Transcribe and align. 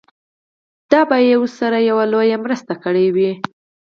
دا 0.91 1.01
به 1.09 1.17
يې 1.27 1.35
ورسره 1.41 1.77
يوه 1.89 2.05
لويه 2.11 2.37
مرسته 2.45 2.73
کړې 2.83 3.05
وي. 3.15 3.31